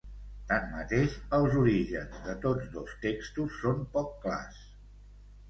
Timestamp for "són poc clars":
3.67-4.61